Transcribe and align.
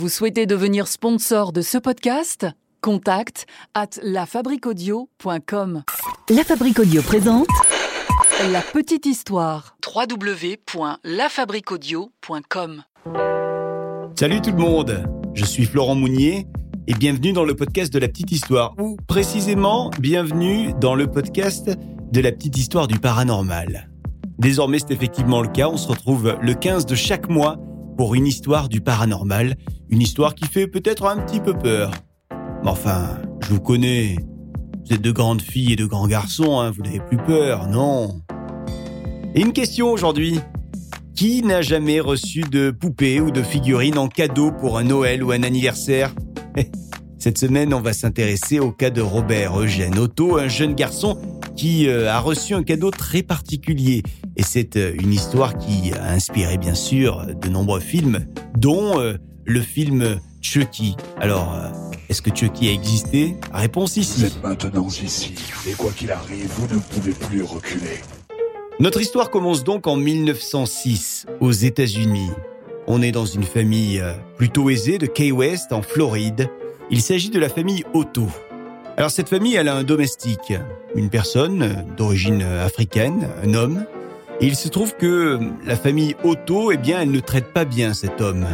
Vous 0.00 0.08
souhaitez 0.08 0.46
devenir 0.46 0.88
sponsor 0.88 1.52
de 1.52 1.60
ce 1.60 1.76
podcast? 1.76 2.46
Contact 2.80 3.44
à 3.74 3.84
lafabriquaudio.com. 4.02 5.82
La 6.30 6.42
Fabrique 6.42 6.78
Audio 6.78 7.02
présente 7.02 7.48
La 8.50 8.62
petite 8.62 9.04
histoire. 9.04 9.76
www.lafabriquaudio.com. 9.94 12.82
Salut 14.18 14.40
tout 14.40 14.52
le 14.52 14.56
monde, 14.56 15.04
je 15.34 15.44
suis 15.44 15.66
Florent 15.66 15.96
Mounier 15.96 16.46
et 16.86 16.94
bienvenue 16.94 17.34
dans 17.34 17.44
le 17.44 17.54
podcast 17.54 17.92
de 17.92 17.98
la 17.98 18.08
petite 18.08 18.32
histoire, 18.32 18.72
ou 18.78 18.96
précisément 19.06 19.90
bienvenue 19.98 20.72
dans 20.80 20.94
le 20.94 21.10
podcast 21.10 21.78
de 22.10 22.20
la 22.22 22.32
petite 22.32 22.56
histoire 22.56 22.88
du 22.88 22.98
paranormal. 22.98 23.90
Désormais 24.38 24.78
c'est 24.78 24.92
effectivement 24.92 25.42
le 25.42 25.48
cas, 25.48 25.68
on 25.68 25.76
se 25.76 25.88
retrouve 25.88 26.38
le 26.40 26.54
15 26.54 26.86
de 26.86 26.94
chaque 26.94 27.28
mois 27.28 27.58
pour 28.00 28.14
une 28.14 28.26
histoire 28.26 28.70
du 28.70 28.80
paranormal, 28.80 29.56
une 29.90 30.00
histoire 30.00 30.34
qui 30.34 30.46
fait 30.46 30.66
peut-être 30.66 31.04
un 31.04 31.18
petit 31.18 31.38
peu 31.38 31.52
peur. 31.52 31.90
Mais 32.64 32.70
enfin, 32.70 33.18
je 33.42 33.50
vous 33.50 33.60
connais, 33.60 34.16
vous 34.86 34.94
êtes 34.94 35.02
de 35.02 35.10
grandes 35.10 35.42
filles 35.42 35.74
et 35.74 35.76
de 35.76 35.84
grands 35.84 36.08
garçons, 36.08 36.60
hein, 36.60 36.70
vous 36.70 36.80
n'avez 36.80 37.00
plus 37.00 37.18
peur, 37.18 37.68
non? 37.68 38.22
Et 39.34 39.42
une 39.42 39.52
question 39.52 39.92
aujourd'hui. 39.92 40.40
Qui 41.14 41.42
n'a 41.42 41.60
jamais 41.60 42.00
reçu 42.00 42.40
de 42.40 42.70
poupée 42.70 43.20
ou 43.20 43.30
de 43.30 43.42
figurine 43.42 43.98
en 43.98 44.08
cadeau 44.08 44.50
pour 44.50 44.78
un 44.78 44.84
Noël 44.84 45.22
ou 45.22 45.32
un 45.32 45.42
anniversaire? 45.42 46.14
Cette 47.18 47.36
semaine, 47.36 47.74
on 47.74 47.82
va 47.82 47.92
s'intéresser 47.92 48.60
au 48.60 48.72
cas 48.72 48.88
de 48.88 49.02
Robert 49.02 49.60
Eugène 49.60 49.98
Otto, 49.98 50.38
un 50.38 50.48
jeune 50.48 50.74
garçon 50.74 51.18
qui 51.56 51.88
euh, 51.88 52.10
a 52.10 52.20
reçu 52.20 52.54
un 52.54 52.62
cadeau 52.62 52.90
très 52.90 53.22
particulier. 53.22 54.02
Et 54.36 54.42
c'est 54.42 54.76
euh, 54.76 54.94
une 55.00 55.12
histoire 55.12 55.56
qui 55.58 55.92
a 55.92 56.10
inspiré 56.10 56.58
bien 56.58 56.74
sûr 56.74 57.26
de 57.40 57.48
nombreux 57.48 57.80
films, 57.80 58.26
dont 58.56 58.98
euh, 59.00 59.14
le 59.44 59.60
film 59.60 60.20
Chucky. 60.40 60.96
Alors, 61.20 61.54
est-ce 62.08 62.22
que 62.22 62.34
Chucky 62.34 62.68
a 62.68 62.72
existé? 62.72 63.36
Réponse 63.52 63.94
Vous 63.94 64.00
ici. 64.00 64.24
êtes 64.24 64.42
maintenant 64.42 64.88
ici, 64.88 65.34
et 65.68 65.72
quoi 65.72 65.90
qu'il 65.90 66.10
arrive, 66.10 66.48
vous 66.56 66.74
ne 66.74 66.80
pouvez 66.80 67.12
plus 67.12 67.42
reculer. 67.42 68.00
Notre 68.78 69.00
histoire 69.00 69.30
commence 69.30 69.64
donc 69.64 69.86
en 69.86 69.96
1906, 69.96 71.26
aux 71.40 71.52
États-Unis. 71.52 72.30
On 72.86 73.02
est 73.02 73.12
dans 73.12 73.26
une 73.26 73.42
famille 73.44 74.02
plutôt 74.38 74.70
aisée 74.70 74.98
de 74.98 75.06
Key 75.06 75.30
West, 75.32 75.72
en 75.72 75.82
Floride. 75.82 76.48
Il 76.90 77.02
s'agit 77.02 77.30
de 77.30 77.38
la 77.38 77.48
famille 77.48 77.84
Otto. 77.92 78.26
Alors 79.00 79.10
cette 79.10 79.30
famille, 79.30 79.54
elle 79.54 79.68
a 79.68 79.76
un 79.76 79.82
domestique, 79.82 80.52
une 80.94 81.08
personne 81.08 81.62
euh, 81.62 81.96
d'origine 81.96 82.42
euh, 82.42 82.66
africaine, 82.66 83.30
un 83.42 83.54
homme. 83.54 83.86
Et 84.42 84.46
il 84.46 84.54
se 84.54 84.68
trouve 84.68 84.94
que 84.94 85.40
la 85.64 85.74
famille 85.74 86.14
Otto, 86.22 86.70
eh 86.70 86.76
bien, 86.76 87.00
elle 87.00 87.10
ne 87.10 87.20
traite 87.20 87.54
pas 87.54 87.64
bien 87.64 87.94
cet 87.94 88.20
homme. 88.20 88.46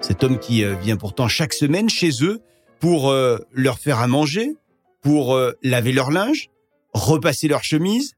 Cet 0.00 0.22
homme 0.22 0.38
qui 0.38 0.62
euh, 0.62 0.76
vient 0.76 0.96
pourtant 0.96 1.26
chaque 1.26 1.52
semaine 1.52 1.88
chez 1.88 2.22
eux 2.22 2.40
pour 2.78 3.10
euh, 3.10 3.38
leur 3.52 3.80
faire 3.80 3.98
à 3.98 4.06
manger, 4.06 4.54
pour 5.00 5.34
euh, 5.34 5.54
laver 5.60 5.90
leur 5.90 6.12
linge, 6.12 6.50
repasser 6.94 7.48
leur 7.48 7.64
chemise, 7.64 8.12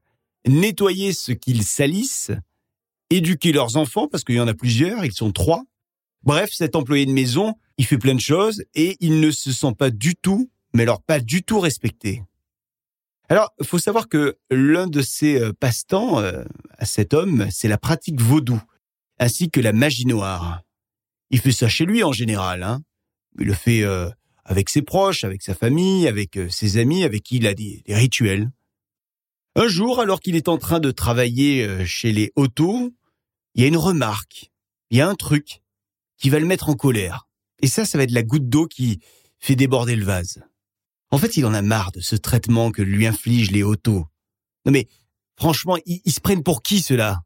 nettoyer 0.47 1.11
ce 1.11 1.31
qu'ils 1.31 1.63
salissent, 1.63 2.29
éduquer 3.09 3.51
leurs 3.51 3.77
enfants, 3.77 4.07
parce 4.07 4.23
qu'il 4.23 4.35
y 4.35 4.39
en 4.39 4.47
a 4.47 4.53
plusieurs, 4.53 5.05
ils 5.05 5.11
sont 5.11 5.31
trois. 5.31 5.63
Bref, 6.21 6.51
cet 6.53 6.75
employé 6.75 7.07
de 7.07 7.11
maison, 7.11 7.55
il 7.79 7.85
fait 7.85 7.97
plein 7.97 8.13
de 8.13 8.19
choses 8.19 8.63
et 8.75 8.95
il 8.99 9.19
ne 9.19 9.31
se 9.31 9.51
sent 9.51 9.73
pas 9.75 9.89
du 9.89 10.13
tout, 10.13 10.51
mais 10.73 10.83
alors 10.83 11.01
pas 11.01 11.19
du 11.19 11.43
tout 11.43 11.59
respecté. 11.59 12.23
Alors, 13.29 13.53
il 13.59 13.65
faut 13.65 13.79
savoir 13.79 14.09
que 14.09 14.37
l'un 14.51 14.87
de 14.87 15.01
ses 15.01 15.39
euh, 15.39 15.53
passe-temps 15.53 16.19
euh, 16.19 16.43
à 16.77 16.85
cet 16.85 17.13
homme, 17.13 17.47
c'est 17.51 17.67
la 17.67 17.77
pratique 17.77 18.19
vaudou, 18.21 18.61
ainsi 19.17 19.49
que 19.49 19.59
la 19.59 19.73
magie 19.73 20.05
noire. 20.05 20.61
Il 21.29 21.39
fait 21.39 21.51
ça 21.51 21.67
chez 21.67 21.85
lui 21.85 22.03
en 22.03 22.11
général. 22.11 22.63
Hein. 22.63 22.81
Il 23.39 23.47
le 23.47 23.53
fait 23.53 23.81
euh, 23.81 24.09
avec 24.45 24.69
ses 24.69 24.81
proches, 24.81 25.23
avec 25.23 25.41
sa 25.41 25.55
famille, 25.55 26.07
avec 26.07 26.37
ses 26.49 26.77
amis, 26.77 27.03
avec 27.03 27.23
qui 27.23 27.37
il 27.37 27.47
a 27.47 27.53
des, 27.53 27.81
rituels. 27.87 28.51
Un 29.55 29.67
jour, 29.67 29.99
alors 29.99 30.19
qu'il 30.19 30.35
est 30.35 30.49
en 30.49 30.57
train 30.57 30.79
de 30.79 30.91
travailler 30.91 31.85
chez 31.85 32.11
les 32.11 32.31
Otto, 32.35 32.91
il 33.55 33.61
y 33.61 33.65
a 33.65 33.67
une 33.67 33.77
remarque, 33.77 34.51
il 34.89 34.97
y 34.97 35.01
a 35.01 35.07
un 35.07 35.15
truc 35.15 35.61
qui 36.17 36.29
va 36.29 36.39
le 36.39 36.45
mettre 36.45 36.69
en 36.69 36.75
colère. 36.75 37.27
Et 37.61 37.67
ça, 37.67 37.85
ça 37.85 37.97
va 37.97 38.03
être 38.03 38.11
la 38.11 38.23
goutte 38.23 38.49
d'eau 38.49 38.67
qui 38.67 38.99
fait 39.39 39.55
déborder 39.55 39.95
le 39.95 40.05
vase. 40.05 40.43
En 41.13 41.19
fait, 41.19 41.37
il 41.37 41.45
en 41.45 41.53
a 41.53 41.61
marre 41.61 41.91
de 41.91 41.99
ce 41.99 42.15
traitement 42.15 42.71
que 42.71 42.81
lui 42.81 43.05
infligent 43.05 43.51
les 43.51 43.61
Otto. 43.61 44.07
Non 44.65 44.71
mais, 44.71 44.87
franchement, 45.35 45.77
ils, 45.85 46.11
se 46.11 46.19
prennent 46.19 46.41
pour 46.41 46.63
qui 46.63 46.81
ceux-là? 46.81 47.21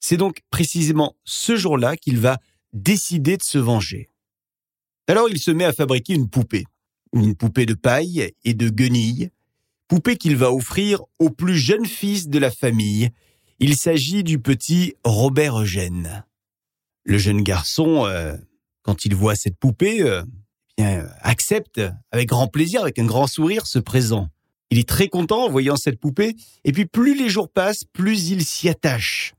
C'est 0.00 0.16
donc 0.16 0.40
précisément 0.48 1.14
ce 1.22 1.54
jour-là 1.54 1.98
qu'il 1.98 2.18
va 2.18 2.38
décider 2.72 3.36
de 3.36 3.42
se 3.42 3.58
venger. 3.58 4.08
Alors 5.06 5.28
il 5.28 5.38
se 5.38 5.50
met 5.50 5.66
à 5.66 5.74
fabriquer 5.74 6.14
une 6.14 6.30
poupée. 6.30 6.64
Une 7.12 7.36
poupée 7.36 7.66
de 7.66 7.74
paille 7.74 8.32
et 8.42 8.54
de 8.54 8.70
guenilles, 8.70 9.28
poupée 9.86 10.16
qu'il 10.16 10.36
va 10.36 10.50
offrir 10.50 11.02
au 11.18 11.28
plus 11.28 11.58
jeune 11.58 11.84
fils 11.84 12.28
de 12.28 12.38
la 12.38 12.50
famille. 12.50 13.10
Il 13.58 13.76
s'agit 13.76 14.24
du 14.24 14.38
petit 14.38 14.94
Robert 15.04 15.60
Eugène. 15.60 16.24
Le 17.04 17.18
jeune 17.18 17.42
garçon, 17.42 18.06
euh, 18.06 18.34
quand 18.80 19.04
il 19.04 19.14
voit 19.14 19.36
cette 19.36 19.58
poupée, 19.58 20.00
euh, 20.00 20.22
accepte 21.20 21.80
avec 22.10 22.28
grand 22.28 22.48
plaisir, 22.48 22.82
avec 22.82 22.98
un 22.98 23.04
grand 23.04 23.26
sourire, 23.26 23.66
ce 23.66 23.78
présent. 23.78 24.28
Il 24.72 24.78
est 24.78 24.88
très 24.88 25.08
content 25.08 25.44
en 25.44 25.50
voyant 25.50 25.76
cette 25.76 26.00
poupée, 26.00 26.34
et 26.64 26.72
puis 26.72 26.86
plus 26.86 27.14
les 27.14 27.28
jours 27.28 27.50
passent, 27.50 27.84
plus 27.84 28.30
il 28.30 28.42
s'y 28.42 28.70
attache. 28.70 29.34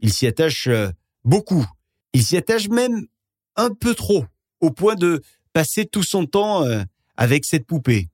Il 0.00 0.12
s'y 0.12 0.26
attache 0.26 0.66
euh, 0.66 0.90
beaucoup. 1.24 1.64
Il 2.12 2.24
s'y 2.24 2.36
attache 2.36 2.68
même 2.68 3.06
un 3.54 3.70
peu 3.70 3.94
trop, 3.94 4.24
au 4.60 4.72
point 4.72 4.96
de 4.96 5.22
passer 5.52 5.84
tout 5.84 6.02
son 6.02 6.26
temps 6.26 6.64
euh, 6.64 6.82
avec 7.16 7.44
cette 7.44 7.68
poupée. 7.68 8.08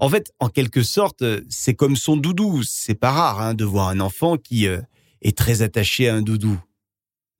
En 0.00 0.08
fait, 0.08 0.32
en 0.40 0.48
quelque 0.48 0.82
sorte, 0.82 1.22
euh, 1.22 1.42
c'est 1.48 1.74
comme 1.74 1.94
son 1.94 2.16
doudou. 2.16 2.64
C'est 2.64 2.96
pas 2.96 3.12
rare 3.12 3.40
hein, 3.40 3.54
de 3.54 3.64
voir 3.64 3.88
un 3.88 4.00
enfant 4.00 4.36
qui 4.36 4.66
est 4.66 5.38
très 5.38 5.62
attaché 5.62 6.08
à 6.08 6.16
un 6.16 6.22
doudou. 6.22 6.60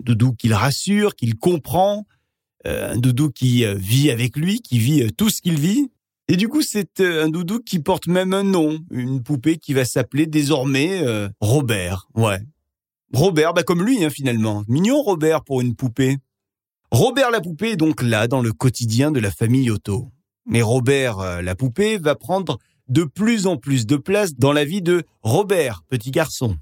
Doudou 0.05 0.33
qu'il 0.33 0.55
rassure, 0.55 1.17
qu'il 1.17 1.37
comprend, 1.37 2.07
un 2.65 2.97
doudou 2.99 3.31
qui 3.31 3.65
euh, 3.65 3.75
vit 3.75 4.11
avec 4.11 4.37
lui, 4.37 4.61
qui 4.61 4.79
vit 4.79 5.03
euh, 5.03 5.09
tout 5.17 5.31
ce 5.31 5.41
qu'il 5.41 5.59
vit. 5.59 5.91
Et 6.31 6.37
du 6.37 6.47
coup, 6.47 6.63
c'est 6.63 7.01
euh, 7.01 7.25
un 7.25 7.29
doudou 7.29 7.59
qui 7.59 7.81
porte 7.81 8.07
même 8.07 8.33
un 8.33 8.45
nom, 8.45 8.79
une 8.93 9.21
poupée 9.21 9.59
qui 9.59 9.75
va 9.75 9.85
s'appeler 9.85 10.27
désormais 10.27 11.03
euh, 11.03 11.29
Robert. 11.41 12.07
Ouais. 12.15 12.39
Robert, 13.13 13.53
bah 13.53 13.65
comme 13.65 13.85
lui 13.85 14.05
hein, 14.05 14.11
finalement. 14.11 14.63
Mignon 14.69 15.03
Robert 15.03 15.43
pour 15.43 15.61
une 15.61 15.75
poupée. 15.75 16.19
Robert 16.93 17.33
la 17.33 17.41
poupée 17.41 17.71
est 17.71 17.77
donc 17.77 18.01
là 18.01 18.29
dans 18.29 18.43
le 18.43 18.53
quotidien 18.53 19.11
de 19.11 19.19
la 19.19 19.33
famille 19.33 19.73
Otto. 19.73 20.13
Mais 20.47 20.63
Robert 20.63 21.19
euh, 21.19 21.43
la 21.43 21.57
poupée 21.57 21.99
va 21.99 22.15
prendre 22.15 22.61
de 22.87 23.03
plus 23.03 23.49
en 23.49 23.57
plus 23.57 23.85
de 23.85 23.97
place 23.97 24.37
dans 24.37 24.53
la 24.53 24.65
vie 24.65 24.83
de 24.83 25.03
Robert, 25.23 25.83
petit 25.89 26.13
garçon. 26.13 26.57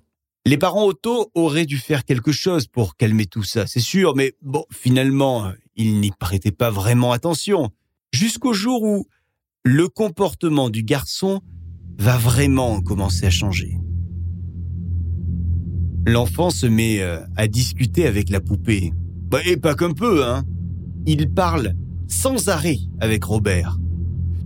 Les 0.47 0.57
parents 0.57 0.87
Otto 0.87 1.31
auraient 1.35 1.67
dû 1.67 1.77
faire 1.77 2.07
quelque 2.07 2.33
chose 2.33 2.69
pour 2.69 2.97
calmer 2.97 3.27
tout 3.27 3.43
ça, 3.43 3.67
c'est 3.67 3.81
sûr, 3.81 4.17
mais 4.17 4.33
bon, 4.41 4.65
finalement, 4.71 5.53
ils 5.79 6.01
n'y 6.01 6.11
prêtaient 6.11 6.53
pas 6.53 6.71
vraiment 6.71 7.13
attention. 7.13 7.71
Jusqu'au 8.13 8.53
jour 8.53 8.83
où 8.83 9.07
le 9.65 9.89
comportement 9.89 10.69
du 10.71 10.83
garçon 10.83 11.41
va 11.99 12.19
vraiment 12.19 12.81
commencer 12.83 13.27
à 13.27 13.31
changer. 13.31 13.79
L'enfant 16.07 16.51
se 16.51 16.67
met 16.67 17.01
euh, 17.01 17.21
à 17.37 17.49
discuter 17.49 18.07
avec 18.07 18.31
la 18.31 18.41
poupée. 18.41 18.93
Bah, 19.31 19.41
et 19.45 19.57
pas 19.57 19.75
qu'un 19.75 19.93
peu, 19.93 20.25
hein. 20.25 20.45
Il 21.07 21.31
parle 21.31 21.75
sans 22.07 22.49
arrêt 22.49 22.79
avec 23.01 23.25
Robert. 23.25 23.79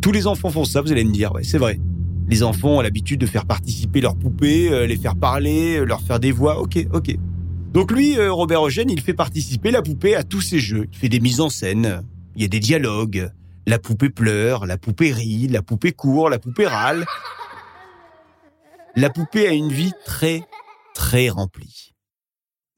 Tous 0.00 0.12
les 0.12 0.26
enfants 0.26 0.50
font 0.50 0.64
ça, 0.64 0.80
vous 0.80 0.90
allez 0.90 1.04
me 1.04 1.12
dire, 1.12 1.32
ouais, 1.32 1.44
c'est 1.44 1.58
vrai. 1.58 1.80
Les 2.28 2.42
enfants 2.42 2.78
ont 2.78 2.80
l'habitude 2.80 3.20
de 3.20 3.26
faire 3.26 3.46
participer 3.46 4.00
leurs 4.00 4.16
poupées, 4.16 4.72
euh, 4.72 4.86
les 4.86 4.96
faire 4.96 5.16
parler, 5.16 5.76
euh, 5.76 5.84
leur 5.84 6.00
faire 6.00 6.18
des 6.18 6.32
voix, 6.32 6.60
ok, 6.60 6.86
ok. 6.92 7.16
Donc 7.72 7.90
lui, 7.90 8.18
euh, 8.18 8.30
Robert 8.30 8.66
Eugène, 8.66 8.90
il 8.90 9.00
fait 9.00 9.14
participer 9.14 9.70
la 9.70 9.80
poupée 9.80 10.14
à 10.14 10.24
tous 10.24 10.42
ses 10.42 10.60
jeux. 10.60 10.86
Il 10.92 10.98
fait 10.98 11.08
des 11.08 11.20
mises 11.20 11.40
en 11.40 11.48
scène, 11.48 12.04
il 12.36 12.42
y 12.42 12.44
a 12.44 12.48
des 12.48 12.60
dialogues. 12.60 13.32
La 13.66 13.78
poupée 13.78 14.10
pleure, 14.10 14.66
la 14.66 14.76
poupée 14.76 15.12
rit, 15.12 15.48
la 15.48 15.62
poupée 15.62 15.92
court, 15.92 16.28
la 16.28 16.38
poupée 16.38 16.66
râle. 16.66 17.06
La 18.94 19.08
poupée 19.08 19.48
a 19.48 19.52
une 19.52 19.72
vie 19.72 19.92
très, 20.04 20.42
très 20.94 21.30
remplie. 21.30 21.94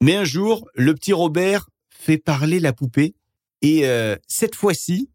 Mais 0.01 0.15
un 0.15 0.23
jour, 0.23 0.65
le 0.75 0.93
petit 0.93 1.11
Robert 1.11 1.69
fait 1.89 2.17
parler 2.17 2.61
la 2.61 2.71
poupée 2.71 3.15
et 3.61 3.85
euh, 3.87 4.15
cette 4.27 4.55
fois-ci, 4.55 5.09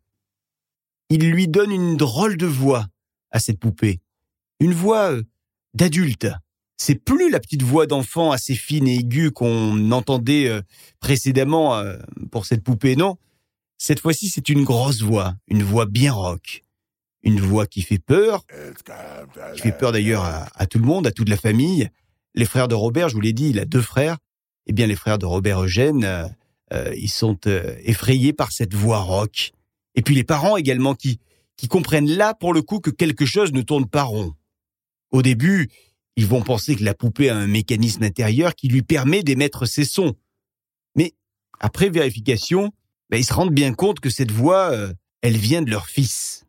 il 1.09 1.31
lui 1.31 1.49
donne 1.49 1.71
une 1.71 1.97
drôle 1.97 2.37
de 2.37 2.47
voix 2.47 2.87
à 3.31 3.39
cette 3.39 3.59
poupée. 3.59 4.01
Une 4.59 4.75
voix 4.75 5.13
euh, 5.13 5.23
d'adulte. 5.73 6.29
C'est 6.83 6.95
plus 6.95 7.31
la 7.31 7.41
petite 7.41 7.61
voix 7.61 7.87
d'enfant 7.87 8.31
assez 8.31 8.55
fine 8.55 8.89
et 8.89 8.95
aiguë 8.95 9.33
qu'on 9.33 9.93
entendait 9.93 10.49
euh, 10.49 10.63
précédemment 10.99 11.77
euh, 11.77 11.99
pour 12.33 12.47
cette 12.47 12.65
poupée, 12.65 12.97
non. 12.97 13.19
Cette 13.77 14.01
fois-ci, 14.01 14.31
c'est 14.31 14.49
une 14.49 14.65
grosse 14.65 15.03
voix, 15.03 15.35
une 15.47 15.63
voix 15.63 15.85
bien 15.85 16.11
rock. 16.11 16.65
Une 17.23 17.39
voix 17.39 17.67
qui 17.67 17.83
fait 17.83 17.99
peur, 17.99 18.47
qui 19.55 19.61
fait 19.61 19.77
peur 19.77 19.93
d'ailleurs 19.93 20.25
à, 20.25 20.67
tout 20.67 20.79
le 20.79 20.87
monde, 20.87 21.07
à 21.07 21.11
toute 21.11 21.29
la 21.29 21.37
famille. 21.37 21.91
Les 22.35 22.47
frères 22.47 22.67
de 22.67 22.75
Robert, 22.75 23.11
je 23.11 23.15
vous 23.15 23.21
l'ai 23.21 23.35
dit, 23.35 23.51
il 23.51 23.59
a 23.59 23.67
deux 23.67 23.83
frères. 23.83 24.17
Eh 24.67 24.73
bien, 24.73 24.87
les 24.87 24.97
frères 24.97 25.19
de 25.19 25.27
Robert 25.27 25.63
Eugène, 25.63 26.35
euh, 26.73 26.95
ils 26.97 27.11
sont 27.11 27.39
effrayés 27.85 28.33
par 28.33 28.53
cette 28.53 28.73
voix 28.73 29.01
rock. 29.01 29.53
Et 29.97 30.01
puis 30.01 30.15
les 30.15 30.25
parents 30.25 30.57
également 30.57 30.95
qui, 30.95 31.21
qui 31.59 31.69
comprennent 31.69 32.11
là 32.11 32.33
pour 32.33 32.55
le 32.55 32.63
coup 32.63 32.81
que 32.81 32.89
quelque 32.89 33.27
chose 33.27 33.53
ne 33.53 33.61
tourne 33.61 33.87
pas 33.87 34.05
rond. 34.05 34.33
Au 35.11 35.21
début, 35.21 35.69
ils 36.17 36.27
vont 36.27 36.43
penser 36.43 36.77
que 36.77 36.85
la 36.85 36.95
poupée 36.95 37.31
a 37.31 37.37
un 37.37 37.47
mécanisme 37.47 38.03
intérieur 38.03 38.55
qui 38.55 38.69
lui 38.69 38.83
permet 38.83 39.23
d'émettre 39.23 39.67
ses 39.67 39.85
sons. 39.85 40.15
Mais 40.97 41.15
après 41.61 41.89
vérification, 41.89 42.73
ben, 43.11 43.19
ils 43.19 43.25
se 43.25 43.33
rendent 43.33 43.55
bien 43.55 43.73
compte 43.73 44.01
que 44.01 44.11
cette 44.11 44.31
voix, 44.31 44.71
euh, 44.71 44.93
elle 45.23 45.37
vient 45.37 45.63
de 45.63 45.71
leur 45.71 45.87
fils. 45.87 46.45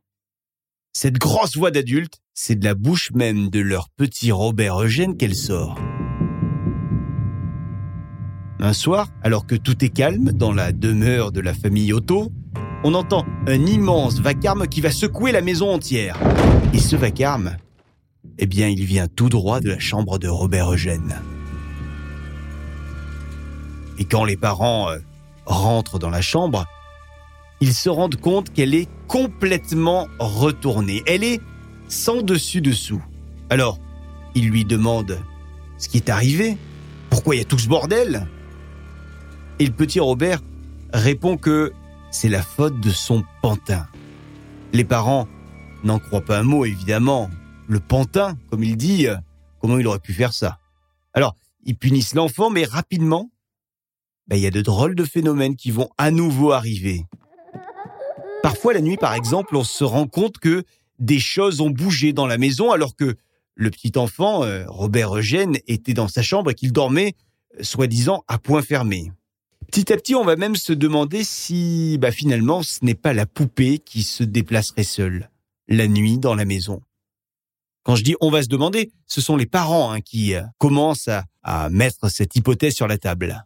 Cette 0.94 1.18
grosse 1.18 1.56
voix 1.56 1.72
d'adulte, 1.72 2.20
c'est 2.34 2.56
de 2.56 2.66
la 2.66 2.76
bouche 2.76 3.12
même 3.14 3.50
de 3.50 3.60
leur 3.60 3.90
petit 3.90 4.32
Robert 4.32 4.82
Eugène 4.82 5.16
qu'elle 5.16 5.36
sort. 5.36 5.80
Un 8.60 8.74
soir, 8.74 9.08
alors 9.24 9.48
que 9.48 9.56
tout 9.56 9.84
est 9.84 9.90
calme 9.90 10.32
dans 10.34 10.52
la 10.52 10.72
demeure 10.72 11.32
de 11.32 11.42
la 11.42 11.54
famille 11.54 11.94
Otto, 11.94 12.32
on 12.84 12.94
entend 12.94 13.26
un 13.48 13.66
immense 13.66 14.20
vacarme 14.20 14.68
qui 14.68 14.82
va 14.82 14.92
secouer 14.92 15.32
la 15.32 15.42
maison 15.42 15.72
entière. 15.72 16.20
Et 16.74 16.80
ce 16.80 16.96
vacarme, 16.96 17.58
eh 18.38 18.46
bien, 18.46 18.68
il 18.68 18.86
vient 18.86 19.08
tout 19.08 19.30
droit 19.30 19.60
de 19.60 19.70
la 19.70 19.80
chambre 19.80 20.20
de 20.20 20.28
Robert 20.28 20.72
Eugène. 20.72 21.22
Et 23.98 24.06
quand 24.06 24.26
les 24.26 24.38
parents 24.38 24.90
euh, 24.90 24.98
rentrent 25.46 26.00
dans 26.00 26.10
la 26.10 26.22
chambre, 26.22 26.66
ils 27.60 27.74
se 27.74 27.90
rendent 27.90 28.20
compte 28.20 28.52
qu'elle 28.52 28.74
est 28.74 28.90
complètement 29.08 30.08
retournée. 30.20 31.04
Elle 31.06 31.24
est 31.24 31.40
sans 31.88 32.22
dessus-dessous. 32.22 33.04
Alors, 33.50 33.80
ils 34.34 34.50
lui 34.50 34.66
demandent 34.66 35.20
ce 35.78 35.90
qui 35.90 35.98
est 35.98 36.10
arrivé. 36.10 36.58
Pourquoi 37.10 37.36
il 37.36 37.40
y 37.40 37.42
a 37.42 37.46
tout 37.46 37.60
ce 37.60 37.68
bordel 37.68 38.28
Et 39.60 39.66
le 39.66 39.72
petit 39.72 40.00
Robert 40.00 40.40
répond 40.94 41.38
que 41.38 41.74
c'est 42.10 42.30
la 42.30 42.42
faute 42.42 42.80
de 42.80 42.90
son 42.90 43.24
pantin. 43.42 43.86
Les 44.74 44.84
parents 44.84 45.28
n'en 45.84 46.00
croient 46.00 46.26
pas 46.26 46.40
un 46.40 46.44
mot, 46.44 46.66
évidemment. 46.66 47.30
Le 47.72 47.80
pantin, 47.80 48.38
comme 48.50 48.66
il 48.66 48.76
dit, 48.76 49.08
comment 49.62 49.78
il 49.80 49.88
aurait 49.88 50.00
pu 50.00 50.12
faire 50.12 50.34
ça? 50.34 50.60
Alors, 51.14 51.38
ils 51.64 51.78
punissent 51.78 52.16
l'enfant, 52.16 52.50
mais 52.50 52.66
rapidement, 52.66 53.32
ben, 54.28 54.36
il 54.36 54.42
y 54.42 54.46
a 54.46 54.52
de 54.52 54.60
drôles 54.60 54.94
de 54.94 55.06
phénomènes 55.06 55.56
qui 55.56 55.72
vont 55.72 55.90
à 55.98 56.12
nouveau 56.12 56.52
arriver. 56.52 57.06
Parfois, 58.44 58.74
la 58.74 58.82
nuit, 58.82 58.98
par 58.98 59.14
exemple, 59.14 59.56
on 59.56 59.64
se 59.64 59.86
rend 59.86 60.06
compte 60.06 60.38
que 60.38 60.66
des 61.00 61.22
choses 61.22 61.62
ont 61.62 61.70
bougé 61.70 62.12
dans 62.12 62.28
la 62.28 62.38
maison 62.38 62.74
alors 62.74 62.94
que 62.94 63.16
le 63.56 63.70
petit 63.70 63.94
enfant, 63.96 64.44
euh, 64.44 64.66
Robert 64.68 65.16
Eugène, 65.16 65.56
était 65.66 65.94
dans 65.94 66.10
sa 66.10 66.22
chambre 66.22 66.52
et 66.52 66.56
qu'il 66.56 66.74
dormait, 66.74 67.14
euh, 67.58 67.64
soi-disant, 67.64 68.26
à 68.28 68.38
point 68.38 68.64
fermé. 68.64 69.14
Petit 69.68 69.94
à 69.94 69.96
petit, 69.96 70.14
on 70.14 70.26
va 70.26 70.36
même 70.36 70.58
se 70.58 70.74
demander 70.74 71.24
si, 71.24 71.98
bah, 72.02 72.12
finalement, 72.12 72.64
ce 72.64 72.84
n'est 72.84 72.96
pas 72.96 73.14
la 73.14 73.26
poupée 73.26 73.80
qui 73.80 74.04
se 74.04 74.26
déplacerait 74.26 74.84
seule, 74.84 75.30
la 75.70 75.88
nuit, 75.88 76.18
dans 76.18 76.36
la 76.36 76.44
maison. 76.44 76.82
Quand 77.84 77.96
je 77.96 78.04
dis 78.04 78.16
on 78.22 78.30
va 78.30 78.44
se 78.44 78.48
demander, 78.48 78.92
ce 79.08 79.22
sont 79.22 79.38
les 79.38 79.46
parents 79.46 79.92
hein, 79.92 80.02
qui 80.02 80.36
euh, 80.36 80.44
commencent 80.58 81.10
à, 81.44 81.70
mettre 81.70 82.10
cette 82.10 82.36
hypothèse 82.36 82.76
sur 82.76 82.88
la 82.88 83.00
table. 83.00 83.44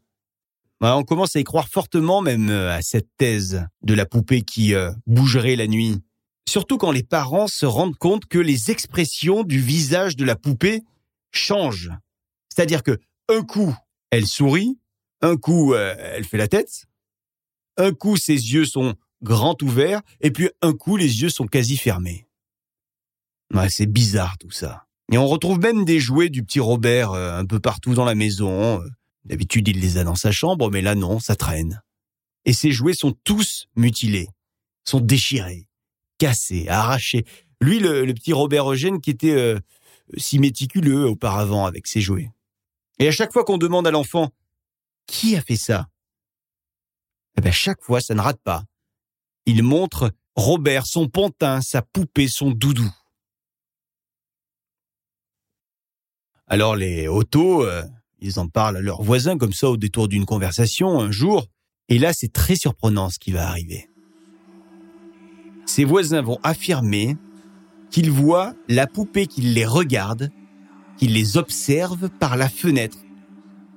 on 0.82 1.04
commence 1.04 1.36
à 1.38 1.40
y 1.40 1.46
croire 1.46 1.70
fortement 1.70 2.22
même 2.22 2.50
à 2.50 2.82
cette 2.82 3.08
thèse 3.18 3.66
de 3.84 3.94
la 3.94 4.06
poupée 4.06 4.42
qui 4.42 4.74
bougerait 5.08 5.56
la 5.56 5.66
nuit. 5.66 6.02
Surtout 6.46 6.78
quand 6.78 6.92
les 6.92 7.04
parents 7.04 7.48
se 7.48 7.66
rendent 7.66 7.96
compte 7.96 8.26
que 8.26 8.38
les 8.38 8.70
expressions 8.70 9.44
du 9.44 9.62
visage 9.62 10.18
de 10.18 10.26
la 10.26 10.36
poupée 10.36 10.84
changent. 11.32 11.92
C'est-à-dire 12.50 12.84
que 12.84 13.00
un 13.30 13.42
coup, 13.42 13.76
elle 14.12 14.28
sourit, 14.28 14.78
un 15.22 15.36
coup, 15.36 15.74
euh, 15.74 15.96
elle 15.98 16.24
fait 16.24 16.38
la 16.38 16.48
tête, 16.48 16.86
un 17.78 17.92
coup, 17.92 18.16
ses 18.16 18.34
yeux 18.54 18.66
sont 18.66 18.96
grands 19.22 19.58
ouverts, 19.62 20.02
et 20.22 20.32
puis 20.32 20.50
un 20.62 20.74
coup, 20.74 20.98
les 20.98 21.22
yeux 21.22 21.30
sont 21.30 21.48
quasi 21.48 21.78
fermés. 21.78 22.25
Ouais, 23.54 23.70
c'est 23.70 23.86
bizarre 23.86 24.38
tout 24.38 24.52
ça. 24.52 24.86
Et 25.12 25.18
on 25.18 25.28
retrouve 25.28 25.60
même 25.60 25.86
des 25.86 26.00
jouets 26.00 26.30
du 26.30 26.44
petit 26.44 26.60
Robert 26.60 27.12
euh, 27.12 27.38
un 27.38 27.46
peu 27.46 27.60
partout 27.60 27.94
dans 27.94 28.06
la 28.06 28.16
maison. 28.16 28.82
D'habitude, 29.24 29.68
il 29.68 29.80
les 29.80 29.98
a 29.98 30.04
dans 30.04 30.16
sa 30.16 30.32
chambre, 30.32 30.70
mais 30.72 30.82
là 30.82 30.96
non, 30.96 31.20
ça 31.20 31.36
traîne. 31.36 31.82
Et 32.46 32.54
ces 32.54 32.72
jouets 32.72 32.94
sont 32.94 33.14
tous 33.24 33.68
mutilés, 33.76 34.30
sont 34.84 35.00
déchirés 35.00 35.68
cassé, 36.18 36.68
arraché. 36.68 37.26
Lui, 37.62 37.80
le, 37.80 38.14
petit 38.14 38.34
Robert 38.34 38.72
Eugène 38.72 39.02
qui 39.02 39.10
était 39.10 39.32
euh, 39.32 39.60
si 40.18 40.40
méticuleux 40.40 41.08
auparavant 41.08 41.66
avec 41.66 41.88
ses 41.88 42.02
jouets. 42.02 42.32
Et 43.00 43.08
à 43.08 43.12
chaque 43.12 43.34
fois 43.34 43.44
qu'on 43.44 43.58
demande 43.58 43.88
à 43.88 43.92
l'enfant 43.92 44.30
qui 45.08 45.36
a 45.36 45.42
fait 45.42 45.56
ça, 45.56 45.88
eh 47.38 47.42
ben 47.42 47.52
chaque 47.52 47.82
fois 47.82 48.02
ça 48.02 48.14
ne 48.14 48.22
rate 48.22 48.42
pas. 48.44 48.64
Il 49.46 49.64
montre 49.64 50.12
Robert, 50.36 50.86
son 50.86 51.08
pantin, 51.08 51.62
sa 51.62 51.82
poupée, 51.82 52.28
son 52.28 52.52
doudou. 52.52 52.92
Alors 56.48 56.76
les 56.76 57.08
autos, 57.08 57.64
euh, 57.64 57.84
ils 58.20 58.40
en 58.40 58.48
parlent 58.48 58.78
à 58.78 58.82
leurs 58.82 59.02
voisins 59.02 59.38
comme 59.38 59.54
ça 59.54 59.70
au 59.70 59.78
détour 59.78 60.08
d'une 60.08 60.26
conversation 60.26 61.00
un 61.00 61.12
jour. 61.12 61.48
Et 61.90 62.00
là, 62.00 62.14
c'est 62.14 62.32
très 62.32 62.56
surprenant 62.56 63.10
ce 63.10 63.20
qui 63.20 63.32
va 63.32 63.48
arriver 63.48 63.90
ses 65.66 65.84
voisins 65.84 66.22
vont 66.22 66.40
affirmer 66.44 67.18
qu'ils 67.90 68.12
voient 68.12 68.54
la 68.68 68.88
poupée 68.88 69.28
qui 69.28 69.42
les 69.42 69.66
regarde, 69.66 70.32
qu'ils 70.98 71.14
les 71.14 71.38
observe 71.38 72.10
par 72.10 72.38
la 72.38 72.50
fenêtre, 72.50 72.98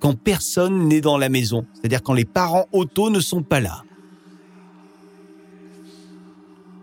quand 0.00 0.14
personne 0.14 0.86
n'est 0.86 1.00
dans 1.00 1.18
la 1.18 1.28
maison, 1.28 1.66
c'est-à-dire 1.74 2.02
quand 2.02 2.14
les 2.14 2.24
parents 2.24 2.66
auto 2.72 3.10
ne 3.10 3.20
sont 3.20 3.42
pas 3.42 3.60
là. 3.60 3.82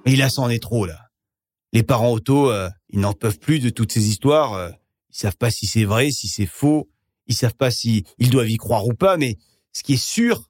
Et 0.05 0.15
là, 0.15 0.29
c'en 0.29 0.49
est 0.49 0.61
trop, 0.61 0.85
là. 0.85 0.99
Les 1.73 1.81
parents 1.81 2.11
auto, 2.11 2.51
euh, 2.51 2.69
ils 2.89 2.99
n'en 2.99 3.13
peuvent 3.13 3.39
plus 3.39 3.59
de 3.59 3.69
toutes 3.69 3.91
ces 3.91 4.07
histoires. 4.07 4.53
Euh, 4.53 4.69
ils 5.15 5.19
savent 5.19 5.37
pas 5.37 5.49
si 5.49 5.65
c'est 5.65 5.85
vrai, 5.85 6.11
si 6.11 6.27
c'est 6.27 6.45
faux. 6.45 6.89
Ils 7.27 7.35
savent 7.35 7.55
pas 7.55 7.71
si 7.71 8.03
ils 8.19 8.29
doivent 8.29 8.49
y 8.49 8.57
croire 8.57 8.85
ou 8.85 8.93
pas. 8.93 9.15
Mais 9.15 9.37
ce 9.71 9.81
qui 9.81 9.93
est 9.93 10.03
sûr, 10.03 10.49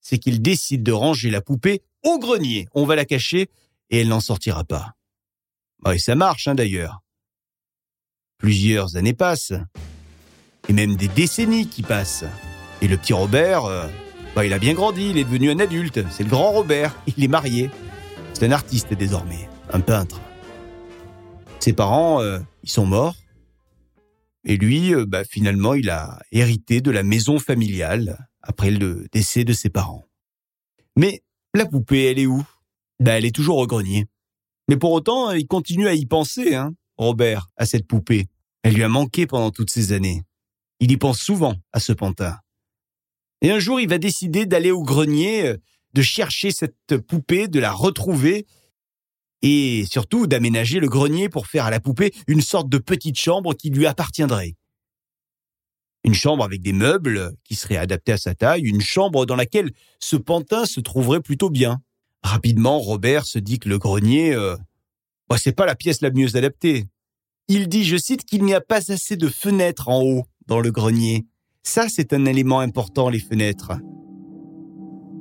c'est 0.00 0.18
qu'ils 0.18 0.42
décident 0.42 0.82
de 0.82 0.90
ranger 0.90 1.30
la 1.30 1.40
poupée 1.40 1.82
au 2.02 2.18
grenier. 2.18 2.66
On 2.74 2.84
va 2.84 2.96
la 2.96 3.04
cacher 3.04 3.48
et 3.90 4.00
elle 4.00 4.08
n'en 4.08 4.18
sortira 4.18 4.64
pas. 4.64 4.94
Bah, 5.78 5.94
et 5.94 6.00
ça 6.00 6.16
marche 6.16 6.48
hein, 6.48 6.56
d'ailleurs. 6.56 7.00
Plusieurs 8.38 8.96
années 8.96 9.14
passent, 9.14 9.52
et 10.68 10.72
même 10.72 10.96
des 10.96 11.06
décennies 11.06 11.68
qui 11.68 11.82
passent. 11.82 12.24
Et 12.80 12.88
le 12.88 12.96
petit 12.96 13.12
Robert, 13.12 13.66
euh, 13.66 13.86
bah, 14.34 14.44
il 14.44 14.52
a 14.52 14.58
bien 14.58 14.74
grandi, 14.74 15.10
il 15.10 15.18
est 15.18 15.24
devenu 15.24 15.52
un 15.52 15.60
adulte, 15.60 16.00
c'est 16.10 16.24
le 16.24 16.28
grand 16.28 16.50
Robert, 16.50 16.96
il 17.16 17.22
est 17.22 17.28
marié. 17.28 17.70
C'est 18.34 18.46
un 18.46 18.50
artiste 18.50 18.92
désormais, 18.94 19.48
un 19.72 19.78
peintre. 19.78 20.20
Ses 21.60 21.72
parents, 21.72 22.20
euh, 22.20 22.40
ils 22.64 22.70
sont 22.70 22.86
morts. 22.86 23.14
Et 24.44 24.56
lui, 24.56 24.94
euh, 24.94 25.06
bah, 25.06 25.24
finalement, 25.24 25.74
il 25.74 25.90
a 25.90 26.20
hérité 26.32 26.80
de 26.80 26.90
la 26.90 27.02
maison 27.02 27.38
familiale 27.38 28.28
après 28.42 28.70
le 28.70 29.06
décès 29.12 29.44
de 29.44 29.52
ses 29.52 29.70
parents. 29.70 30.04
Mais 30.96 31.22
la 31.54 31.66
poupée, 31.66 32.04
elle 32.04 32.18
est 32.18 32.26
où? 32.26 32.42
Ben, 33.00 33.14
elle 33.16 33.24
est 33.24 33.34
toujours 33.34 33.58
au 33.58 33.66
grenier. 33.66 34.06
Mais 34.68 34.76
pour 34.76 34.92
autant, 34.92 35.30
il 35.32 35.46
continue 35.46 35.88
à 35.88 35.94
y 35.94 36.06
penser, 36.06 36.54
hein, 36.54 36.74
Robert, 36.96 37.48
à 37.56 37.66
cette 37.66 37.86
poupée. 37.86 38.26
Elle 38.62 38.74
lui 38.74 38.82
a 38.82 38.88
manqué 38.88 39.26
pendant 39.26 39.50
toutes 39.50 39.70
ces 39.70 39.92
années. 39.92 40.22
Il 40.80 40.90
y 40.90 40.96
pense 40.96 41.18
souvent 41.18 41.54
à 41.72 41.80
ce 41.80 41.92
pantin. 41.92 42.38
Et 43.40 43.50
un 43.50 43.58
jour, 43.58 43.80
il 43.80 43.88
va 43.88 43.98
décider 43.98 44.46
d'aller 44.46 44.70
au 44.70 44.82
grenier, 44.82 45.46
euh, 45.46 45.56
de 45.94 46.02
chercher 46.02 46.50
cette 46.50 46.96
poupée, 46.98 47.48
de 47.48 47.60
la 47.60 47.72
retrouver, 47.72 48.46
et 49.42 49.84
surtout 49.90 50.26
d'aménager 50.26 50.80
le 50.80 50.88
grenier 50.88 51.28
pour 51.28 51.46
faire 51.46 51.66
à 51.66 51.70
la 51.70 51.80
poupée 51.80 52.12
une 52.26 52.40
sorte 52.40 52.68
de 52.68 52.78
petite 52.78 53.18
chambre 53.18 53.54
qui 53.54 53.70
lui 53.70 53.86
appartiendrait. 53.86 54.54
Une 56.04 56.14
chambre 56.14 56.44
avec 56.44 56.62
des 56.62 56.72
meubles 56.72 57.32
qui 57.44 57.54
seraient 57.54 57.76
adaptés 57.76 58.12
à 58.12 58.16
sa 58.16 58.34
taille, 58.34 58.62
une 58.62 58.80
chambre 58.80 59.26
dans 59.26 59.36
laquelle 59.36 59.72
ce 60.00 60.16
pantin 60.16 60.64
se 60.64 60.80
trouverait 60.80 61.20
plutôt 61.20 61.50
bien. 61.50 61.80
Rapidement, 62.24 62.78
Robert 62.78 63.24
se 63.24 63.38
dit 63.38 63.58
que 63.58 63.68
le 63.68 63.78
grenier, 63.78 64.34
euh, 64.34 64.56
bah, 65.28 65.36
c'est 65.38 65.52
pas 65.52 65.66
la 65.66 65.74
pièce 65.74 66.00
la 66.00 66.10
mieux 66.10 66.36
adaptée. 66.36 66.86
Il 67.48 67.68
dit, 67.68 67.84
je 67.84 67.96
cite, 67.96 68.24
qu'il 68.24 68.44
n'y 68.44 68.54
a 68.54 68.60
pas 68.60 68.90
assez 68.90 69.16
de 69.16 69.28
fenêtres 69.28 69.88
en 69.88 70.02
haut 70.02 70.24
dans 70.46 70.60
le 70.60 70.70
grenier. 70.70 71.26
Ça, 71.62 71.88
c'est 71.88 72.12
un 72.12 72.24
élément 72.24 72.60
important, 72.60 73.08
les 73.08 73.20
fenêtres. 73.20 73.72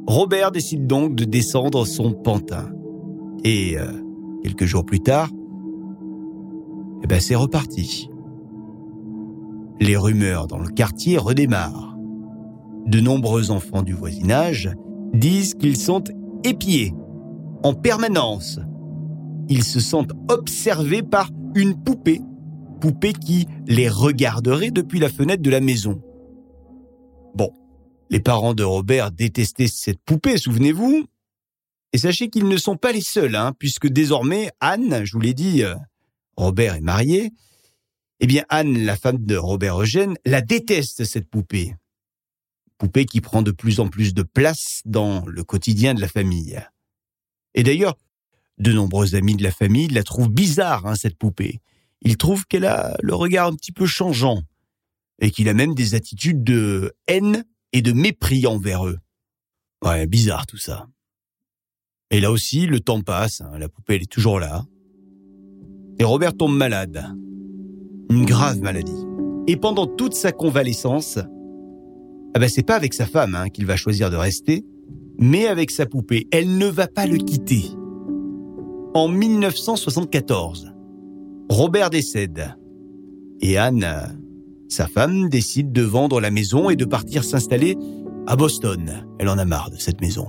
Robert 0.08 0.52
décide 0.52 0.88
donc 0.88 1.16
de 1.16 1.26
descendre 1.26 1.86
son 1.86 2.14
pantin. 2.14 2.72
Et 3.44 3.78
euh, 3.78 4.01
quelques 4.44 4.66
jours 4.66 4.86
plus 4.86 5.00
tard, 5.00 5.30
eh 7.04 7.08
ben, 7.08 7.20
c'est 7.20 7.36
reparti. 7.36 8.10
Les 9.80 9.98
rumeurs 9.98 10.48
dans 10.48 10.60
le 10.60 10.70
quartier 10.70 11.18
redémarrent. 11.18 11.98
De 12.86 13.00
nombreux 13.00 13.52
enfants 13.52 13.82
du 13.82 13.94
voisinage 13.94 14.72
disent 15.14 15.54
qu'ils 15.54 15.78
sont 15.78 16.04
épiés 16.44 16.94
en 17.64 17.74
permanence. 17.74 18.60
Ils 19.50 19.64
se 19.64 19.80
sentent 19.80 20.14
observés 20.30 21.04
par 21.04 21.30
une 21.56 21.76
poupée, 21.76 22.22
poupée 22.80 23.14
qui 23.14 23.48
les 23.68 23.90
regarderait 23.90 24.72
depuis 24.72 25.00
la 25.00 25.10
fenêtre 25.10 25.44
de 25.44 25.50
la 25.50 25.60
maison. 25.62 26.02
Bon, 27.36 27.52
Les 28.10 28.20
parents 28.20 28.54
de 28.54 28.64
Robert 28.64 29.10
détestaient 29.12 29.68
cette 29.68 30.02
poupée, 30.04 30.38
souvenez-vous. 30.38 31.06
Et 31.94 31.98
sachez 31.98 32.30
qu'ils 32.30 32.48
ne 32.48 32.58
sont 32.58 32.78
pas 32.78 32.92
les 32.92 33.02
seuls, 33.02 33.36
hein, 33.36 33.54
puisque 33.58 33.88
désormais, 33.88 34.50
Anne, 34.60 35.04
je 35.04 35.14
vous 35.14 35.20
l'ai 35.20 35.34
dit, 35.34 35.64
euh, 35.64 35.76
Robert 36.38 36.76
est 36.76 36.82
marié, 36.82 37.32
eh 38.22 38.28
bien 38.28 38.46
Anne, 38.50 38.86
la 38.86 38.96
femme 38.96 39.26
de 39.26 39.36
Robert 39.36 39.82
Eugène, 39.82 40.16
la 40.26 40.42
déteste, 40.42 41.04
cette 41.04 41.30
poupée. 41.30 41.76
Poupée 42.78 43.06
qui 43.06 43.20
prend 43.20 43.42
de 43.42 43.52
plus 43.52 43.80
en 43.80 43.90
plus 43.90 44.14
de 44.14 44.24
place 44.24 44.82
dans 44.86 45.26
le 45.26 45.44
quotidien 45.44 45.94
de 45.94 46.02
la 46.02 46.08
famille. 46.08 46.60
Et 47.56 47.64
d'ailleurs, 47.64 47.98
de 48.58 48.72
nombreux 48.72 49.16
amis 49.16 49.36
de 49.36 49.44
la 49.44 49.52
famille 49.52 49.88
la 49.88 50.04
trouvent 50.04 50.30
bizarre, 50.30 50.86
hein, 50.86 50.96
cette 50.96 51.18
poupée. 51.18 51.62
Ils 52.02 52.18
trouvent 52.18 52.46
qu'elle 52.46 52.66
a 52.66 52.96
le 53.02 53.16
regard 53.16 53.48
un 53.48 53.56
petit 53.56 53.72
peu 53.72 53.86
changeant 53.86 54.44
et 55.20 55.32
qu'il 55.32 55.50
a 55.50 55.54
même 55.54 55.76
des 55.76 55.96
attitudes 55.96 56.44
de 56.44 56.94
haine 57.08 57.44
et 57.74 57.82
de 57.82 57.92
mépris 57.92 58.48
envers 58.48 58.88
eux. 58.88 59.00
Ouais, 59.84 60.06
bizarre 60.08 60.46
tout 60.46 60.58
ça. 60.58 60.88
Et 62.12 62.20
là 62.20 62.30
aussi, 62.30 62.68
le 62.68 62.82
temps 62.82 63.02
passe, 63.02 63.42
hein, 63.42 63.58
la 63.58 63.70
poupée 63.70 63.96
elle 63.96 64.04
est 64.04 64.12
toujours 64.12 64.40
là. 64.40 64.66
Et 65.98 66.04
Robert 66.04 66.36
tombe 66.36 66.56
malade. 66.56 67.06
Une 68.10 68.26
grave 68.26 68.60
maladie. 68.60 69.06
Et 69.48 69.56
pendant 69.56 69.88
toute 69.88 70.14
sa 70.14 70.34
convalescence, 70.34 71.18
ah 72.34 72.40
ben 72.40 72.50
c'est 72.50 72.64
pas 72.64 72.76
avec 72.76 72.94
sa 72.94 73.06
femme 73.06 73.36
hein, 73.36 73.50
qu'il 73.50 73.66
va 73.66 73.78
choisir 73.78 74.10
de 74.10 74.18
rester, 74.18 74.66
mais 75.18 75.48
avec 75.48 75.72
sa 75.72 75.86
poupée. 75.86 76.28
Elle 76.32 76.58
ne 76.58 76.68
va 76.68 76.88
pas 76.88 77.06
le 77.06 77.18
quitter. 77.18 77.64
En 78.94 79.08
1974, 79.08 80.74
Robert 81.50 81.90
décède. 81.90 82.56
Et 83.40 83.58
Anne, 83.58 83.88
sa 84.68 84.88
femme, 84.88 85.30
décide 85.30 85.72
de 85.72 85.82
vendre 85.82 86.20
la 86.20 86.30
maison 86.30 86.70
et 86.70 86.76
de 86.76 86.86
partir 86.86 87.24
s'installer 87.24 87.78
à 88.28 88.36
Boston. 88.36 89.06
Elle 89.18 89.30
en 89.30 89.38
a 89.38 89.46
marre 89.46 89.72
de 89.72 89.78
cette 89.78 90.02
maison. 90.02 90.28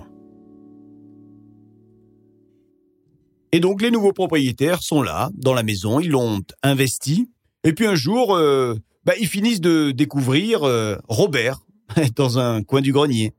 Et 3.52 3.60
donc 3.60 3.82
les 3.82 3.90
nouveaux 3.90 4.14
propriétaires 4.14 4.82
sont 4.82 5.02
là, 5.02 5.30
dans 5.34 5.52
la 5.52 5.62
maison, 5.62 6.00
ils 6.00 6.10
l'ont 6.10 6.42
investi. 6.62 7.30
Et 7.64 7.74
puis 7.74 7.86
un 7.86 7.94
jour, 7.94 8.34
euh, 8.34 8.74
bah, 9.04 9.12
ils 9.20 9.28
finissent 9.28 9.60
de 9.60 9.90
découvrir 9.90 10.64
euh, 10.64 10.96
Robert 11.08 11.60
dans 12.16 12.38
un 12.38 12.62
coin 12.62 12.80
du 12.80 12.92
grenier. 12.92 13.34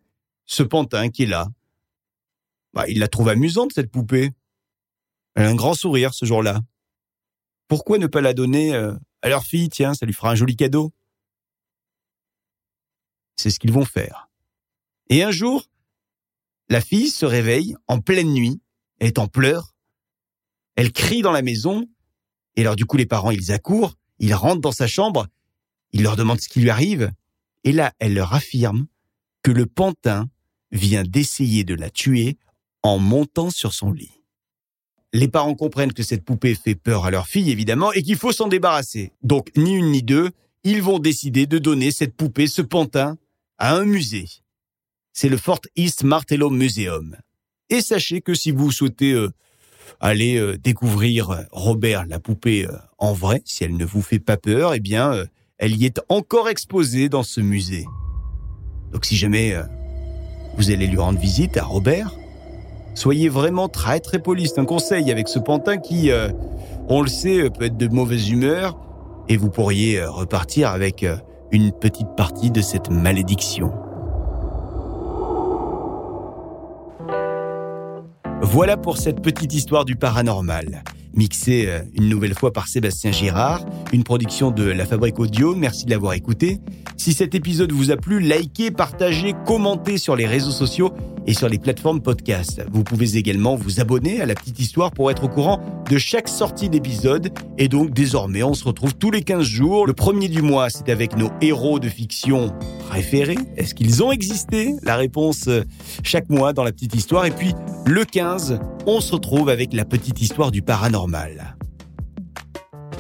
Ce 0.46 0.62
pantin 0.62 1.10
qui 1.10 1.24
est 1.24 1.28
là. 1.28 1.48
Bah, 2.74 2.88
il 2.88 3.00
la 3.00 3.08
trouve 3.08 3.30
amusante, 3.30 3.72
cette 3.74 3.92
poupée. 3.92 4.32
Elle 5.36 5.46
a 5.46 5.50
un 5.50 5.56
grand 5.56 5.74
sourire 5.74 6.14
ce 6.14 6.26
jour-là. 6.26 6.62
Pourquoi 7.68 7.98
ne 7.98 8.08
pas 8.08 8.22
la 8.22 8.34
donner 8.34 8.76
euh, 8.76 8.94
à 9.24 9.30
leur 9.30 9.44
fille? 9.44 9.70
Tiens, 9.70 9.96
ça 9.96 10.06
lui 10.06 10.14
fera 10.14 10.32
un 10.32 10.36
joli 10.36 10.56
cadeau. 10.56 10.94
C'est 13.36 13.50
ce 13.50 13.60
qu'ils 13.60 13.72
vont 13.72 13.86
faire. 13.86 14.30
Et 15.10 15.24
un 15.24 15.32
jour, 15.32 15.70
la 16.70 16.82
fille 16.82 17.10
se 17.10 17.26
réveille 17.26 17.76
en 17.88 18.00
pleine 18.00 18.32
nuit, 18.32 18.62
elle 19.00 19.08
est 19.08 19.20
en 19.20 19.28
pleurs, 19.28 19.73
elle 20.76 20.92
crie 20.92 21.22
dans 21.22 21.32
la 21.32 21.42
maison, 21.42 21.88
et 22.56 22.62
alors 22.62 22.76
du 22.76 22.86
coup 22.86 22.98
les 22.98 23.06
parents 23.06 23.32
ils 23.32 23.52
accourent, 23.52 23.96
ils 24.20 24.34
rentrent 24.34 24.62
dans 24.62 24.72
sa 24.72 24.88
chambre, 24.88 25.28
ils 25.92 26.04
leur 26.04 26.16
demandent 26.16 26.42
ce 26.42 26.50
qui 26.50 26.62
lui 26.62 26.70
arrive, 26.70 27.12
et 27.64 27.72
là 27.72 27.94
elle 28.00 28.14
leur 28.14 28.34
affirme 28.34 28.88
que 29.44 29.52
le 29.52 29.66
pantin 29.66 30.30
vient 30.72 31.04
d'essayer 31.04 31.64
de 31.64 31.76
la 31.76 31.90
tuer 31.90 32.38
en 32.82 32.98
montant 32.98 33.50
sur 33.50 33.74
son 33.74 33.92
lit. 33.92 34.24
Les 35.14 35.28
parents 35.28 35.54
comprennent 35.54 35.94
que 35.94 36.02
cette 36.02 36.26
poupée 36.26 36.56
fait 36.56 36.74
peur 36.74 37.06
à 37.06 37.12
leur 37.12 37.28
fille, 37.28 37.52
évidemment, 37.52 37.94
et 37.94 38.02
qu'il 38.02 38.18
faut 38.18 38.32
s'en 38.32 38.48
débarrasser. 38.48 39.12
Donc, 39.22 39.52
ni 39.56 39.76
une 39.76 39.92
ni 39.92 40.02
deux, 40.02 40.32
ils 40.64 40.82
vont 40.82 40.98
décider 40.98 41.46
de 41.46 41.60
donner 41.60 41.92
cette 41.92 42.16
poupée, 42.16 42.48
ce 42.48 42.64
pantin, 42.64 43.18
à 43.60 43.76
un 43.76 43.86
musée. 43.86 44.28
C'est 45.14 45.30
le 45.30 45.38
Fort 45.38 45.62
East 45.76 46.04
Martello 46.04 46.50
Museum. 46.50 47.16
Et 47.70 47.82
sachez 47.82 48.22
que 48.22 48.34
si 48.34 48.50
vous 48.50 48.72
souhaitez 48.72 49.12
euh, 49.12 49.30
aller 50.00 50.38
euh, 50.38 50.58
découvrir 50.58 51.32
euh, 51.32 51.42
Robert 51.52 52.06
la 52.08 52.20
poupée 52.20 52.68
euh, 52.68 52.76
en 52.98 53.14
vrai, 53.14 53.42
si 53.46 53.64
elle 53.64 53.78
ne 53.78 53.86
vous 53.86 54.02
fait 54.02 54.20
pas 54.20 54.38
peur, 54.38 54.74
eh 54.74 54.80
bien, 54.80 55.14
elle 55.58 55.76
y 55.76 55.86
est 55.86 56.00
encore 56.10 56.50
exposée 56.50 57.10
dans 57.10 57.24
ce 57.24 57.42
musée. 57.42 57.86
Donc 58.92 59.06
si 59.06 59.16
jamais 59.16 59.56
vous 60.56 60.72
allez 60.72 60.88
lui 60.88 60.98
rendre 60.98 61.20
visite 61.20 61.58
à 61.58 61.64
Robert, 61.64 62.16
soyez 62.94 63.28
vraiment 63.28 63.68
très 63.68 64.00
très 64.00 64.20
poli. 64.20 64.48
C'est 64.48 64.60
un 64.60 64.66
conseil 64.66 65.12
avec 65.12 65.28
ce 65.28 65.40
pantin 65.40 65.78
qui, 65.78 66.12
on 66.88 67.02
le 67.02 67.10
sait, 67.10 67.50
peut 67.50 67.66
être 67.66 67.76
de 67.76 67.88
mauvaise 67.90 68.30
humeur 68.30 68.78
et 69.28 69.36
vous 69.36 69.50
pourriez 69.50 70.06
repartir 70.06 70.70
avec 70.70 71.06
une 71.52 71.74
petite 71.74 72.16
partie 72.16 72.52
de 72.52 72.62
cette 72.62 72.90
malédiction. 72.90 73.74
Voilà 78.54 78.78
pour 78.78 78.98
cette 78.98 79.20
petite 79.20 79.52
histoire 79.52 79.84
du 79.84 79.96
paranormal. 79.96 80.84
Mixée 81.16 81.66
euh, 81.68 81.80
une 81.96 82.08
nouvelle 82.08 82.36
fois 82.36 82.54
par 82.54 82.68
Sébastien 82.68 83.12
Girard, 83.12 83.66
une 83.92 84.04
production 84.04 84.52
de 84.52 84.64
La 84.64 84.86
Fabrique 84.86 85.18
Audio. 85.18 85.56
Merci 85.56 85.86
de 85.86 85.90
l'avoir 85.90 86.14
écouté. 86.14 86.60
Si 86.96 87.14
cet 87.14 87.34
épisode 87.34 87.72
vous 87.72 87.90
a 87.90 87.98
plu, 87.98 88.20
likez, 88.20 88.70
partagez, 88.70 89.34
commentez 89.48 89.98
sur 89.98 90.16
les 90.16 90.28
réseaux 90.28 90.52
sociaux 90.52 90.94
et 91.26 91.34
sur 91.34 91.50
les 91.50 91.58
plateformes 91.58 92.00
podcast. 92.00 92.64
Vous 92.72 92.84
pouvez 92.84 93.18
également 93.18 93.56
vous 93.56 93.80
abonner 93.80 94.22
à 94.22 94.28
la 94.28 94.36
petite 94.36 94.60
histoire 94.60 94.92
pour 94.92 95.10
être 95.10 95.24
au 95.24 95.30
courant 95.30 95.60
de 95.90 95.98
chaque 95.98 96.28
sortie 96.28 96.70
d'épisode. 96.70 97.34
Et 97.58 97.68
donc 97.68 97.90
désormais, 97.90 98.44
on 98.44 98.54
se 98.54 98.66
retrouve 98.66 98.94
tous 98.94 99.10
les 99.10 99.24
15 99.24 99.44
jours. 99.44 99.88
Le 99.88 99.94
premier 99.94 100.28
du 100.28 100.44
mois, 100.44 100.70
c'est 100.70 100.90
avec 100.90 101.18
nos 101.18 101.32
héros 101.42 101.80
de 101.80 101.90
fiction 101.90 102.54
Est-ce 103.58 103.76
qu'ils 103.76 104.04
ont 104.04 104.12
existé? 104.12 104.76
La 104.84 104.96
réponse 104.96 105.48
euh, 105.48 105.64
chaque 106.04 106.30
mois 106.30 106.54
dans 106.54 106.64
la 106.64 106.72
petite 106.72 106.96
histoire. 106.96 107.26
Et 107.26 107.32
puis 107.32 107.54
le 107.86 108.06
15, 108.06 108.60
on 108.86 109.02
se 109.02 109.14
retrouve 109.14 109.50
avec 109.50 109.74
la 109.74 109.86
petite 109.86 110.22
histoire 110.22 110.52
du 110.52 110.62
paranormal. 110.62 111.56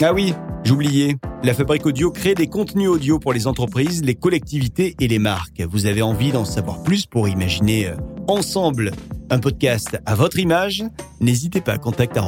Ah 0.01 0.13
oui, 0.13 0.33
j'oubliais. 0.63 1.15
La 1.43 1.53
Fabrique 1.53 1.85
Audio 1.85 2.11
crée 2.11 2.35
des 2.35 2.47
contenus 2.47 2.89
audio 2.89 3.19
pour 3.19 3.31
les 3.31 3.47
entreprises, 3.47 4.03
les 4.03 4.15
collectivités 4.15 4.95
et 4.99 5.07
les 5.07 5.19
marques. 5.19 5.61
Vous 5.61 5.85
avez 5.85 6.01
envie 6.01 6.31
d'en 6.31 6.45
savoir 6.45 6.83
plus 6.83 7.05
pour 7.05 7.29
imaginer 7.29 7.87
euh, 7.87 7.95
ensemble 8.27 8.91
un 9.29 9.39
podcast 9.39 9.97
à 10.05 10.15
votre 10.15 10.39
image? 10.39 10.83
N'hésitez 11.21 11.61
pas 11.61 11.73
à 11.73 11.77
contacter 11.77 12.19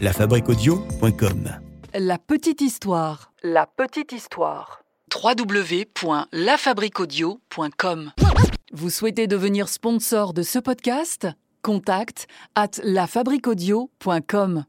lafabriqueaudio.com. 0.00 1.50
La 1.94 2.18
petite 2.18 2.60
histoire. 2.60 3.32
La 3.42 3.66
petite 3.66 4.12
histoire. 4.12 4.83
www.lafabriquaudio.com 5.14 8.12
Vous 8.72 8.90
souhaitez 8.90 9.26
devenir 9.26 9.68
sponsor 9.68 10.34
de 10.34 10.42
ce 10.42 10.58
podcast? 10.58 11.28
Contact 11.62 12.26
at 12.56 12.80
lafabriqueaudio.com 12.82 14.64